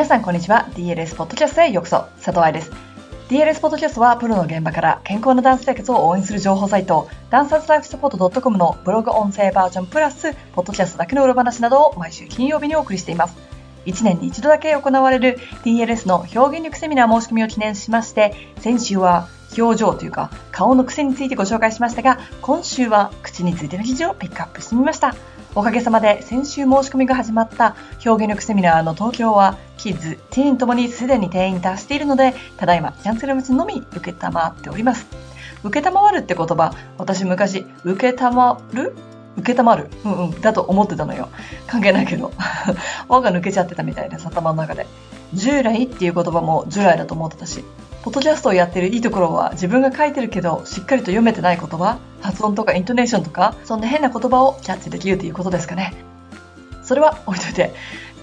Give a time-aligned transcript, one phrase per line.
[0.00, 0.66] 皆さんこんにちは。
[0.72, 2.06] DLS ポッドキャストへようこそ。
[2.24, 2.72] 佐藤愛です。
[3.28, 13.36] DLS ポッドキャストはプロの現場から健康なダンス生活を応援する情報サイトダンサーズライフサポート .com のブログ音声バージョンプラスポッドキャストだけの裏話などを毎週金曜日にお送りしています。
[13.84, 25.14] 1年に一度だけ行われる DLS の表現力セミナー申し込みを記念しまして先週は表情というか顔の癖についてご紹介しましたが今週は口についての記事をピックアップしてみました。
[25.56, 27.74] おかげさまで先週申し込みが始まった
[28.06, 35.06] 表現力セミナーの東京はキッズ、ティーンともにすでに定員達しているのでただいまキャンセル待ちのみ受けたまっております。
[35.64, 38.94] 受けたまわるって言葉私昔受けたまる？
[39.38, 39.90] 受けたまる？
[40.04, 41.28] うんうんだと思ってたのよ。
[41.66, 42.32] 関係ないけど。
[43.08, 44.86] 輪が抜けちゃってたみたいです頭の中で。
[45.34, 47.64] 従来っていう言葉も従来だと思ってたし。
[48.02, 55.92] ポッドキャストをやってるいいところは自分が書いてるけどしっかりと読めてない言葉発音とかイントネーションとかそんな変な言葉をキャッチできるということですかね。
[56.82, 57.74] それは置いといて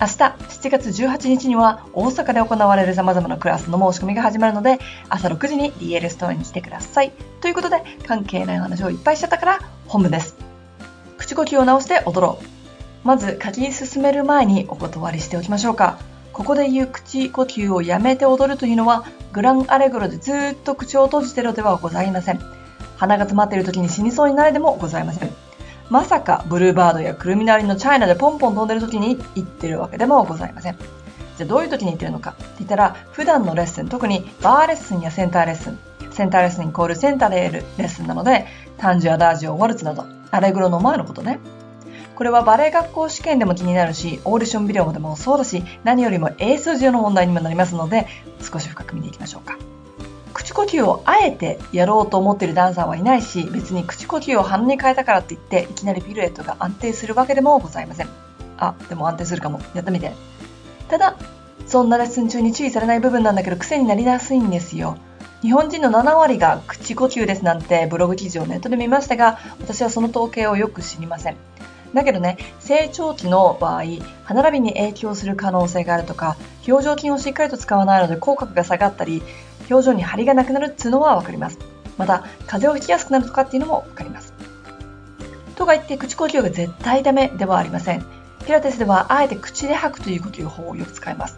[0.00, 7.12] 明日7月18日には大阪で行われる様々なクラスの申し込みが始まるので朝6時に DL ストアに来てください。
[7.40, 10.36] ということで関係ない話をいっぱいしちゃったから本部です。
[11.18, 12.44] 口呼吸を直して踊ろう。
[13.06, 15.98] まず書き進める前にお断りしておきましょうか。
[16.38, 22.40] ここで言う口呼吸をやめて踊るというのはグランアレグロでずっと口を閉じてるのではございません。
[22.96, 25.34] 鼻が詰まっている時に死にそうになれでもございません。
[25.90, 30.76] まさかブルーバードやクルミナリのチャイナでポンポン飛んでる時に言ってるわけでもございません。
[31.36, 35.78] じゃあどういう時に言ってるのかって言ったら普段のレッスン、特にバーレッスンやセンターレッスン、
[36.12, 41.40] センターレッスンイコールセンターでやるレッスンなので、単純アダージオ、ワルツなど、アレグロの前のことね。
[42.18, 48.08] これはバレエ学校試験でも気になるし、オーディションビデオでもそうだし、何よりも英数字の問題にもなりますので、
[48.40, 49.56] 少し深く見ていきましょうか。
[50.34, 58.08] 口呼吸をあえてやろうと思っているダンサーはいないし、別に口呼吸を鼻に変えたからって言って、いきなりピルエットが安定するわけでもございません。
[58.56, 59.60] あ、でも安定するかも。
[59.76, 60.12] やってみて。
[60.88, 61.14] ただ、
[61.68, 64.98] そんなレッスン中に注意されない部分なんだけど、癖になりやすいんですよ。
[65.42, 71.36] 日本人の7割が口呼吸ですなんてブログ記事をネットで見ましたが、私はその統計をよく知りません。
[71.94, 73.82] だけどね、成長期の場合、
[74.24, 79.22] 歯並びに影響する可能性があるとか、表情筋をしっかりと使わないので口角が下がったり、
[79.70, 81.58] 表情に張りがなくなるっていうのはわかります。
[81.96, 84.32] また、風邪をひきやすくなるとかっていうのもわかります。
[85.56, 88.04] とか言って口呼吸が絶対ダメではありません。
[88.46, 91.36] ピラティスではあえて口で吐くという呼吸法をよく使います。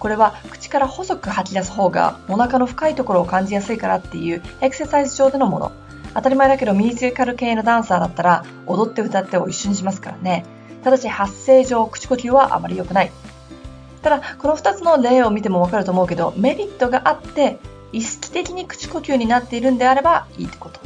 [0.00, 5.72] これは口から細く吐き出す方がお腹の深いところを感じやすいからっていうエクササイズ上でのもの。
[6.14, 10.44] 当たり前だけどミュージカル系のダンサーだったら踊って歌ってを一緒にしますからね。
[10.82, 13.12] ただし発声上口呼吸はあまり良くない。
[14.02, 17.58] ただ、この2つの例を見てもわかると思うけど、メリットがあって、
[17.92, 20.80] 意識的に口呼吸になっているんであればいいってこと。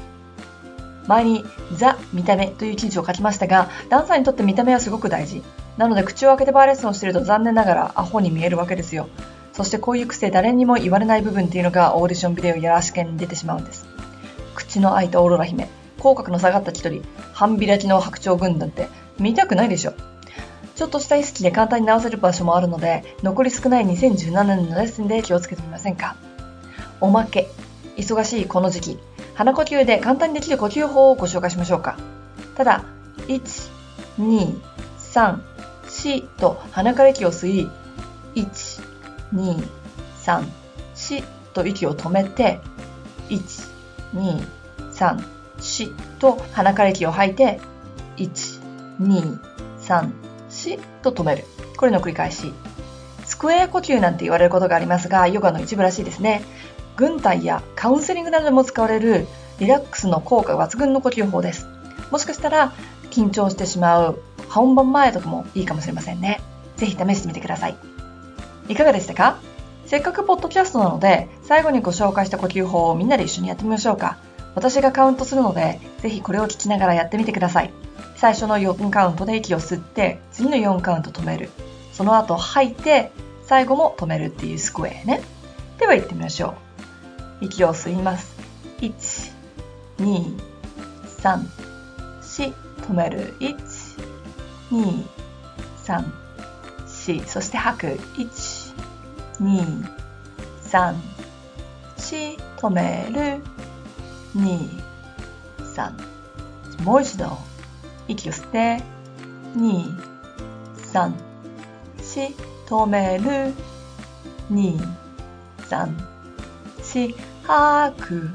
[1.06, 5.42] 前にザ・見た目という記事を書きましたが、ダンサーにとって見た目はすごく大事。
[5.78, 9.08] なので口を開けてバーレッスンをしていると残念ながらアホに見えるわけですよ。
[9.52, 13.85] そしてこういう癖誰にも言われない部分っていうのがオーディションビデオやら試験に出てしまうんです。
[14.56, 15.68] 口の開いたオーロラ姫、
[16.00, 17.02] 口角の下がった千鳥、
[17.32, 19.92] 半開きの白鳥軍団って見たくないでしょ。
[20.74, 26.16] ちょっとした意識で簡単に直せる場所もあるので、残り少ない2017年のレッスンで気をつけてみませんか
[27.00, 27.48] おまけ。
[27.96, 28.98] 忙しいこの時期、
[29.34, 31.96] 鼻呼吸で簡単にできる呼吸法をご紹介しましょうか。
[32.56, 32.84] ただ、
[33.26, 33.70] 1、
[34.18, 34.60] 2、
[34.98, 35.40] 3、
[35.86, 37.70] 4と鼻から息を吸い、
[38.34, 38.82] 1、
[39.34, 39.68] 2、
[40.24, 40.44] 3、
[40.94, 41.24] 4
[41.54, 42.60] と息を止めて、
[43.30, 43.75] 1、
[44.14, 44.46] 2、
[44.92, 45.24] 3、
[45.58, 47.60] 4と鼻から息を吐いて、
[48.16, 48.60] 1、
[49.00, 49.38] 2、
[49.80, 50.12] 3、
[50.50, 51.44] 4と止める。
[51.76, 52.52] これの繰り返し。
[53.24, 56.42] スクエア呼吸なんて言われることがありますが、ヨガの一部らしいですね。
[56.96, 59.26] 軍隊やカウンセリングなどでも使われる
[59.58, 61.66] リラックスの効果抜群の呼吸法です。
[62.10, 62.72] もしかしたら
[63.10, 66.40] 緊張してしまう本番前とかもいいかもしれませんね。
[66.76, 67.76] ぜひ試してみてください。
[68.68, 69.38] いかがでしたか？
[69.86, 74.18] せっかくポッドキャストなので、最後にご紹介した呼吸法をみんなで一緒にやってみましょうか。
[74.56, 77.72] 私がカウントするので、ぜひこれを聞きながらやってみてください。
[78.16, 81.50] 最初の4カウントで息を吸って、次の4カウント止める。
[81.92, 83.12] その後吐いて、
[83.44, 85.22] 最後も止めるっていうスクエアね。
[85.78, 86.54] では行ってみましょ
[87.40, 87.44] う。
[87.44, 88.34] 息を吸います。
[88.80, 88.92] 1、
[89.98, 90.36] 2、
[91.18, 91.46] 3、
[92.22, 92.54] 4、
[92.88, 93.36] 止める。
[93.38, 93.56] 1、
[94.72, 95.04] 2、
[95.84, 96.04] 3、
[96.86, 97.86] 4、そして吐く。
[98.16, 98.55] 1、
[99.40, 99.84] 2、
[100.62, 100.94] 3、
[101.96, 103.42] 4、止める。
[104.36, 104.68] 2、
[105.74, 106.82] 3。
[106.82, 107.36] もう一度、
[108.08, 108.82] 息を吸って、
[109.56, 109.94] 2、
[110.92, 111.12] 3、
[111.98, 112.34] 4、
[112.66, 113.54] 止める。
[114.50, 114.78] 2、
[115.68, 115.94] 3、
[116.82, 118.30] 4、吐く。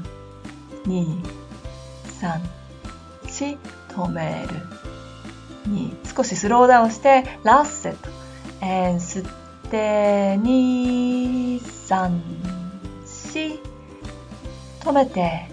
[0.86, 1.22] 2、
[2.20, 2.40] 3、
[3.26, 3.58] 4、
[3.88, 4.60] 止める。
[5.68, 8.22] 2、少しスローダウンして、ラストセット。
[8.62, 9.41] and 吸って、
[9.72, 12.20] して2、3、
[13.14, 13.58] 4。
[14.80, 15.48] 止めて、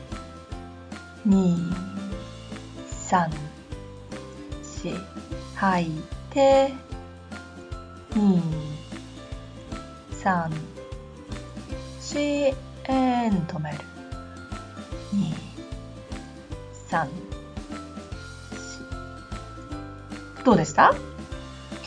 [1.25, 1.56] 2、
[3.10, 3.30] 3、
[4.83, 5.00] 4。
[5.56, 6.74] 吐いて、
[8.12, 8.42] 2、
[10.22, 10.51] 3、
[12.01, 12.56] 4、
[12.89, 13.77] えん止める。
[15.13, 15.33] 2、
[16.89, 17.07] 3、
[20.42, 20.44] 4。
[20.44, 20.94] どうでした？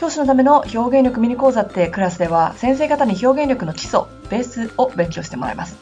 [0.02, 4.00] 教師のための表現力ミニ講座ってクラスでは先生方に表現力の基礎、
[4.30, 5.76] ベースを勉強してもらいます。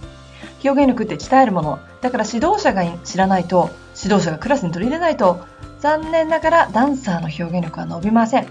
[0.63, 1.79] 表現力って鍛えるもの。
[2.03, 5.41] だから指導者が知らないと、指導者がクラスに取り入れないと、
[5.79, 8.47] 残念ながらダンサーの表現力は伸びません。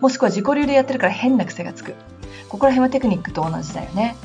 [0.00, 1.92] もしくは自己流でやってるから変な癖がつく。
[2.48, 4.16] ここら辺はテクニックと同じだよね。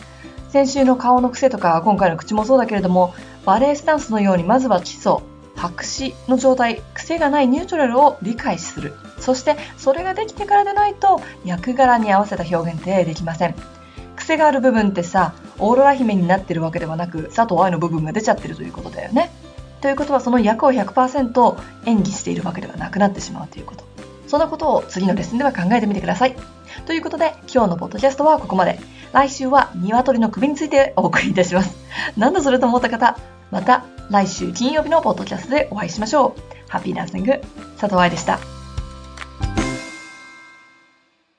[0.48, 3.14] 先週の顔の癖とか今回の口もそうだけれども、
[3.44, 5.18] バレエスタンスのようにまずは基礎、
[5.58, 8.94] 白紙の状態、癖がないニュートラルを理解する。
[9.20, 13.56] そしてそれができてからでないと役柄に合わせた表現ってできません。
[14.16, 19.32] 癖がある部分ってさ、オーロラ姫になってるわけではなく、佐藤愛の部分が出ちゃってるということだよね。
[19.82, 23.84] ということはその役を100%演技しているわけではなくなってしまうということ。
[24.28, 26.36] そのことを次のレッスンでは考えてみてください。
[26.86, 28.80] ということで、今日のポッドキャストはここまで。
[29.14, 31.78] 来週は鶏の首についてお送りいたします。
[32.18, 33.18] なんだそれと思った方、
[33.52, 36.42] また来週金曜日のポッドキャストでお会いしましょう。
[36.68, 37.40] ハッピーダンシング、
[37.80, 38.55] 佐藤愛でした。